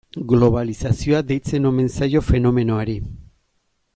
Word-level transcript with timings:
Globalizazioa 0.29 1.19
deitzen 1.33 1.69
omen 1.71 1.93
zaio 1.99 2.25
fenomenoari. 2.31 2.99